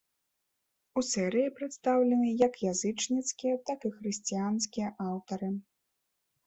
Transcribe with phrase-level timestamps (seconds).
[1.01, 5.49] У серыі прадстаўлены як язычніцкія, так і хрысціянскія аўтары.